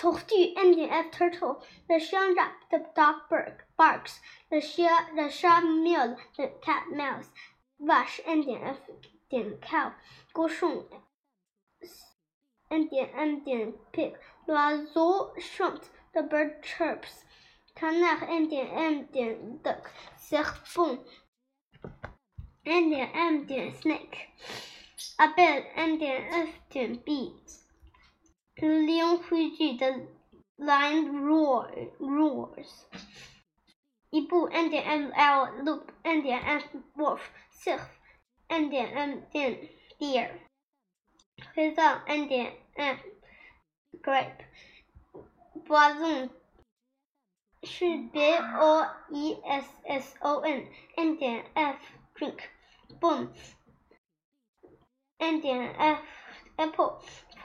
[0.00, 5.64] tortue n 点 f turtle the shark the dog bark barks the sharp the sharp
[5.64, 7.26] meow the cat meows
[7.78, 8.78] wash n 点 f
[9.28, 9.92] 点 cow
[10.32, 10.86] 歌颂
[12.70, 14.14] n 点 m 点 pig
[14.46, 17.24] l'oiseau chante the bird chirps
[17.74, 21.00] canard n 点 m 点 duck serpent
[22.64, 24.28] n 点 m 点 snake
[25.18, 27.34] abeille n 点 f 点 bee
[28.60, 30.06] lion 灰剧 the
[30.56, 32.86] lion roar roars
[34.10, 37.20] 一步 n 点 m l loop n 点 f wolf
[37.52, 37.82] surf
[38.48, 40.30] n 点 m 点 deer
[41.54, 42.96] 黑藏 n 点 m
[44.02, 44.44] grape
[45.66, 46.30] boison
[47.62, 50.66] 是 b o e s s o n
[50.96, 51.78] n 点 f
[52.14, 52.38] drink
[53.00, 53.28] boom
[55.18, 56.02] n 点 f
[56.56, 57.00] apple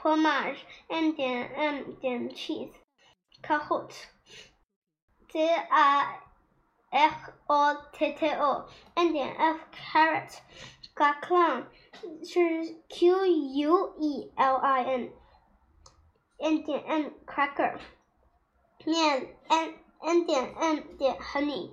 [0.07, 2.71] fromage, and then um, then cheese.
[3.43, 3.91] Kahoot.
[5.33, 6.15] J R
[6.93, 10.41] F O T T O, and then F carrot.
[10.95, 11.21] Got.
[12.89, 15.09] Q U E L I N.
[16.39, 17.77] And then M cracker.
[18.85, 21.71] Mian and and then M then honey.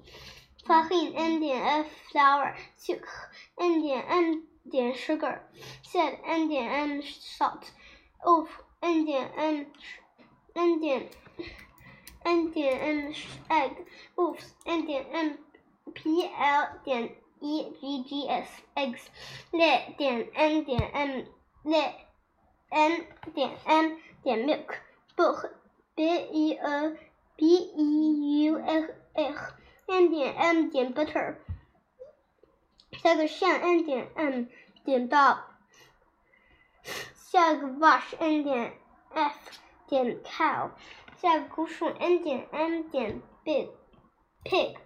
[0.69, 2.57] Fahin and then F flour.
[2.77, 3.07] Suk
[3.61, 5.41] and then M then sugar.
[5.83, 7.03] Said and then M
[7.39, 7.71] salt
[8.24, 8.50] off
[8.82, 9.66] n 点 m
[10.54, 11.10] n 点
[12.24, 13.14] n 点 m
[13.50, 15.38] egg oops n 点 m
[15.94, 19.08] p l 点 e g g s eggs
[19.52, 21.26] 列点 n 点 m
[21.64, 22.08] 列
[22.70, 24.76] n 点 m 点 milk
[25.16, 25.52] book
[25.96, 26.98] b e a
[27.38, 29.54] b e u f f
[29.88, 31.36] n 点 m 点 butter
[32.92, 34.46] 下个上 n 点 m
[34.84, 35.38] 点 dog
[37.35, 38.75] 下一个 wash n 点
[39.11, 39.35] f
[39.89, 40.71] 点 cow
[41.17, 43.71] 下一个古树 n 点 m 点 big
[44.45, 44.77] pig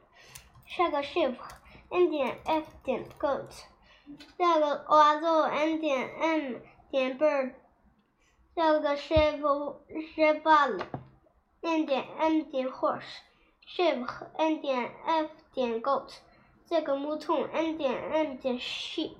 [0.64, 1.36] 下个 sheep
[1.90, 3.50] n 点 f 点 goat
[4.38, 6.54] 下个 oiseau n 点 m
[6.90, 7.52] 点 bird
[8.56, 9.80] 下个 cheval
[10.16, 10.80] cheval
[11.60, 13.18] n 点 m 点 horse
[13.66, 14.06] sheep
[14.38, 16.14] n 点 f 点 goat
[16.64, 19.18] 这个 mouton n 点 m 点 sheep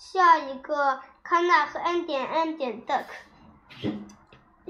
[0.00, 3.04] 下一个康纳和 n 点 n 点 duck。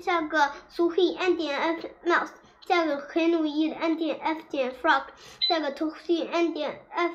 [0.03, 2.33] 下个，sushi n 点 f mouse。
[2.67, 5.05] 下个，hen eat n 点 f 点 frog。
[5.47, 7.15] 下个托西恩典 n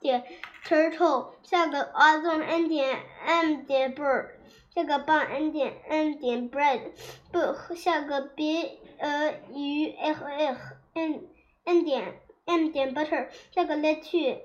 [0.00, 0.24] 点
[0.64, 1.34] turtle。
[1.42, 4.30] 下个阿宗恩典 n 点 m 点 bird。
[4.74, 6.92] 下个棒恩典 n 点 n 点 bread
[7.30, 7.76] book。
[7.76, 10.58] 下个 B 呃鱼 F f
[10.94, 11.28] n
[11.64, 13.28] n 点 m 点 butter。
[13.54, 14.40] 下个，let to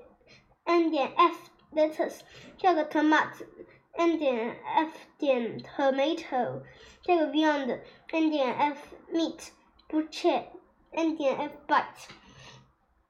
[0.64, 1.55] n 点 f。
[1.76, 2.20] Lettuce
[2.56, 3.44] 下个 tomato
[3.92, 6.62] n 点 f 点 tomato
[7.02, 9.50] 这个 beyond n 点 f meat
[9.86, 10.44] butcher
[10.90, 12.08] n 点 f bite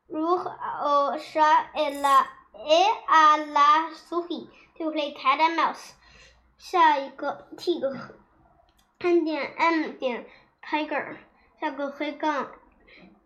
[0.09, 5.93] 如何杀 a la a a la souris to play cat and mouse
[6.59, 8.15] 下一个 tiger
[8.99, 10.27] n 点 m 点
[10.63, 11.17] tiger
[11.61, 12.51] 下个黑杠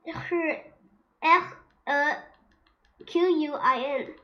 [0.04, 0.64] 是
[1.20, 2.24] f a
[3.06, 4.14] q u i n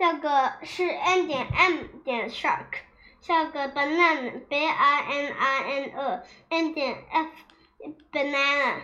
[0.00, 2.72] 下个是 n 点 m 点 shark，
[3.20, 7.28] 下个 banana b i n i n e n 点 f
[8.10, 8.80] banana，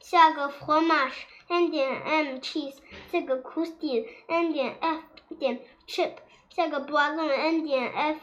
[0.00, 1.14] 下个 fromage
[1.46, 2.74] n 点 m cheese，
[3.08, 5.04] 这个 crusty n 点 f
[5.38, 6.14] 点 chip，
[6.50, 8.18] 下个 boison n 点 f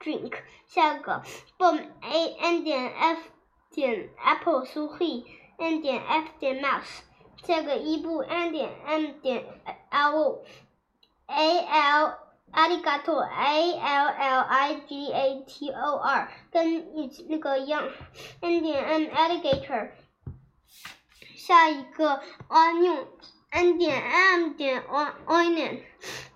[0.00, 1.22] drink，下个
[1.58, 3.24] boom a n 点 f
[3.70, 5.26] 点 apple souris
[5.58, 7.02] n 点 f 点 mouse，
[7.44, 9.44] 下个伊布 n 点 m 点
[9.90, 10.46] owl。
[11.28, 12.18] A L
[12.52, 16.86] alligator A L L I G A T O R 跟
[17.28, 17.88] 那个一样
[18.40, 19.90] ，N 点 M alligator。
[21.36, 23.06] 下一个 onion
[23.50, 25.82] N 点 M 点 onion，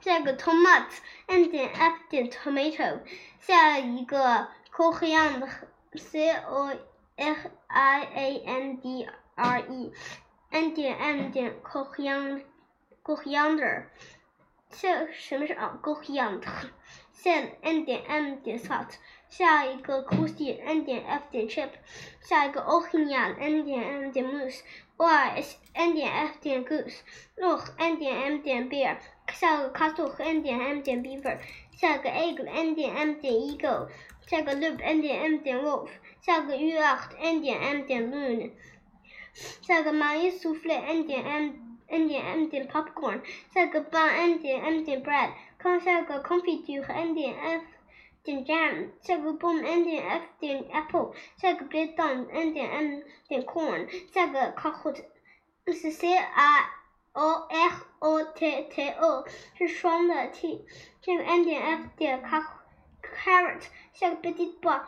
[0.00, 0.84] 下一个 tomato
[1.26, 3.00] N 点 F 点 tomato，
[3.40, 5.48] 下一个 coriander
[5.94, 6.70] C O
[7.16, 9.92] F I A N D R E
[10.50, 12.44] N 点 M 点 coriander
[13.02, 13.86] coriander。
[14.72, 16.70] 下什么是啊？coriander，
[17.12, 17.30] 下
[17.60, 18.94] n 点 m 点 salt，
[19.28, 21.68] 下一个 cookie n 点 f 点 chip，
[22.20, 28.68] 下一个 orignal n 点 m 点 moose，y n 点 f 点 goose，look n 点 m 点
[28.68, 28.96] bear，
[29.32, 31.38] 下个 castle n 点 m 点 beaver，
[31.76, 33.88] 下个 egg n 点 m 点 eagle，
[34.26, 35.90] 下个 loop n 点 m 点 wolf，
[36.22, 38.52] 下个 yacht n 点 m 点 loon，
[39.60, 43.21] 下个 maïs soufflé n 点 m n 点 m 点 popcorn，
[43.53, 47.63] 下个 bun n 点 m 点 bread，看下个 confiture n 点 f
[48.23, 54.53] 点 jam，下个 boom n 点 f 点 apple，下个 break down n 点 m 点 corn，下个
[54.53, 55.03] cahoot，
[55.67, 56.65] 是 c i
[57.13, 59.25] o f o t t o
[59.55, 60.65] 是双的 t，
[61.01, 63.63] 这个 n 点 f 点 carrot，
[63.93, 64.83] 下个 petit bois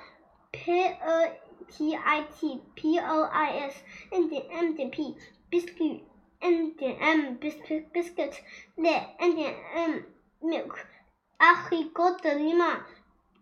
[0.52, 1.38] p a
[1.68, 5.16] t i t p o i s，n 点 m 点 p
[5.50, 6.02] biscuit
[6.44, 8.34] n 点 m biscuit biscuit，
[8.76, 10.02] 奶 n 点 m
[10.42, 10.78] milk。
[11.38, 12.86] 阿黑高的尼玛，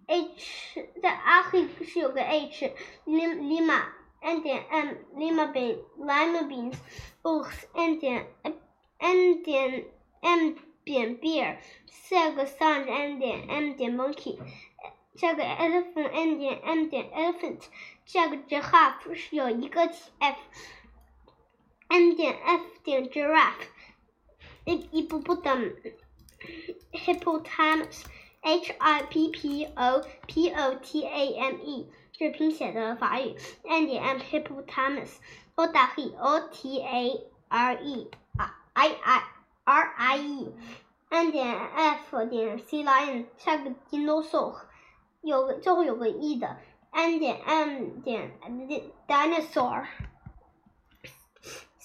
[0.05, 2.71] h 在阿黑是有个 h，
[3.05, 8.27] 尼尼玛 n 点 m 尼玛 bean lima beans，oats n 点
[8.99, 9.85] n 点
[10.21, 11.57] m 点 beer，
[11.87, 14.37] 下个 sound n 点 m 点 monkey，
[15.15, 17.63] 下个 elephant n 点 m 点 elephant，
[18.05, 19.89] 下个 giraffe 是有一个
[21.94, 23.66] n 点 f 点 giraffe，
[24.64, 25.54] 一一步步的。
[26.90, 28.04] hippopotamus
[28.40, 33.36] h i p p o p o t a m e 这是拼写的法语。
[33.64, 35.16] n 点 m hippopotamus
[35.54, 38.10] o 大 he o t a r e
[38.72, 39.22] i i
[39.64, 40.54] r i e
[41.10, 44.62] n 点 f 点 c lion 下个 dinosaur
[45.20, 46.56] 有个最后有个 e 的
[46.90, 48.32] n 点 m 点
[49.06, 49.84] dinosaur。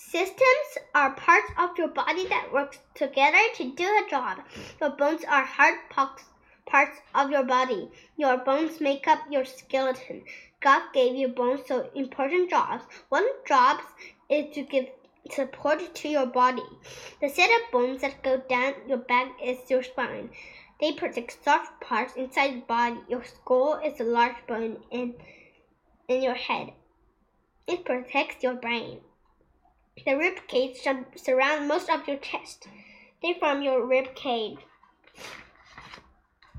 [0.09, 4.37] Systems are parts of your body that work together to do a job.
[4.79, 7.89] Your bones are hard parts of your body.
[8.15, 10.23] Your bones make up your skeleton.
[10.61, 12.85] God gave you bones so important jobs.
[13.09, 13.81] One job
[14.29, 14.87] is to give
[15.29, 16.63] support to your body.
[17.19, 20.29] The set of bones that go down your back is your spine.
[20.79, 23.01] They protect soft parts inside the body.
[23.09, 25.15] Your skull is a large bone in,
[26.07, 26.71] in your head.
[27.67, 29.01] It protects your brain.
[30.05, 32.67] The rib cage surround most of your chest.
[33.23, 34.59] They form your rib cage.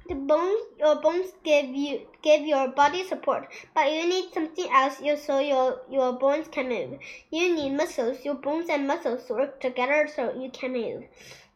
[0.08, 5.00] The bones, your bones give you give your body support, but you need something else
[5.24, 6.98] so your your bones can move.
[7.30, 8.24] You need muscles.
[8.24, 11.04] Your bones and muscles work together so you can move.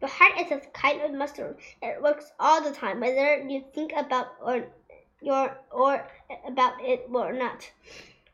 [0.00, 1.56] Your heart is a kind of muscle.
[1.80, 4.66] It works all the time, whether you think about or
[5.20, 6.06] your or
[6.46, 7.70] about it or not.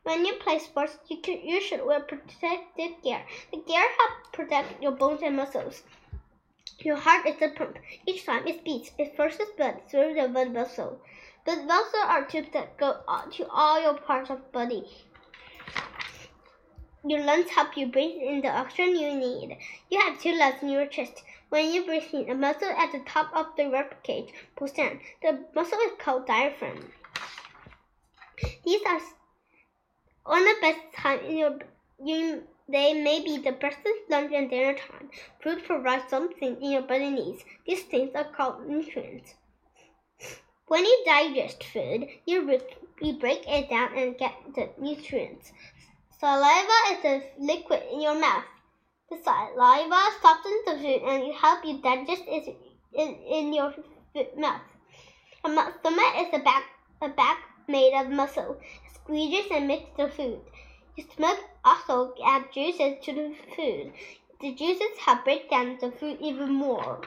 [0.09, 3.21] When you play sports, you, can, you should wear protective gear.
[3.51, 5.83] The gear helps protect your bones and muscles.
[6.79, 7.77] Your heart is a pump.
[8.07, 10.99] Each time it beats, it forces blood through the blood vessel.
[11.45, 13.01] Blood vessels are tubes that go
[13.33, 14.83] to all your parts of body.
[17.05, 19.59] Your lungs help you breathe in the oxygen you need.
[19.91, 21.21] You have two lungs in your chest.
[21.49, 25.01] When you breathe in, a muscle at the top of the rib cage pulls down.
[25.21, 26.93] The muscle is called diaphragm.
[28.65, 28.99] These are
[30.25, 31.59] on the best time in your
[32.03, 35.09] you they may be the breakfast, lunch, and dinner time.
[35.41, 37.43] Food provides something in your body needs.
[37.65, 39.33] These things are called nutrients.
[40.67, 42.59] When you digest food, you,
[43.01, 45.51] you break it down and get the nutrients.
[46.19, 48.43] Saliva is a liquid in your mouth.
[49.09, 52.55] The saliva softens the food and help you digest it
[52.93, 53.73] in, in your
[54.37, 54.61] mouth.
[55.43, 56.65] A stomach is a back,
[57.01, 58.59] a back made of muscle
[59.09, 60.39] squeezes and mix the food.
[60.95, 63.91] The smoke also adds juices to the food.
[64.39, 67.01] The juices help break down the food even more.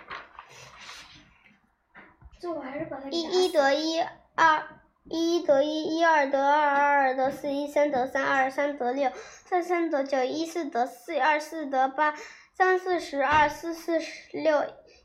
[3.10, 4.00] 一一得一，
[4.34, 9.12] 二一一得一，一二得二，二二得四，一三得三，二三得六，
[9.44, 12.16] 三三得九，一四得四，二四得八，
[12.52, 14.64] 三四十二，四四十六。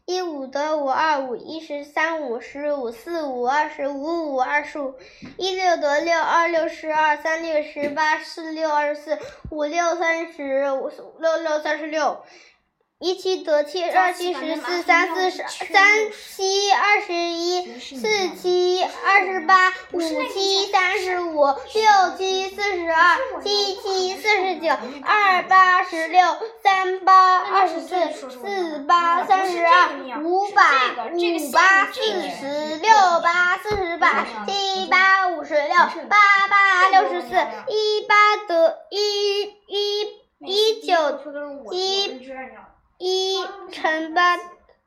[0.10, 4.96] 一五得五，二五一十三五十五，四五二十五五二十五，
[5.38, 9.20] 一六得六，二六十二，三六十八，四六二十四，
[9.52, 12.24] 五六三十五，六六三十六。
[13.00, 15.38] 一七得七，二七十四，三四十，
[15.72, 24.70] 三七二十一，四七二十八，五七三十五，六七四十二，七七四十九，
[25.04, 26.24] 二八十六，
[26.64, 27.96] 三八二十四，
[28.32, 30.64] 四八三十二，五八
[31.14, 35.76] 五八四十，六八四十八，七八五十六，
[36.10, 37.36] 八八六十四，
[37.68, 38.16] 一八
[38.48, 40.02] 得一一
[40.40, 40.96] 一九
[41.72, 42.06] 一。
[42.06, 42.28] 一
[43.88, 44.36] 乘八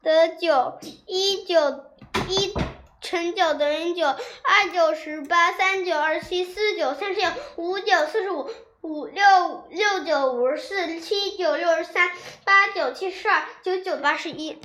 [0.03, 1.87] 得九，一九
[2.29, 2.53] 一
[3.01, 8.51] 乘九等于九，二九十八，三九二十七，四九三十六，五九四十五，
[8.83, 9.25] 五六
[9.71, 12.11] 六九五十四，七九六十三，
[12.45, 14.59] 八九七十二，九九八十一。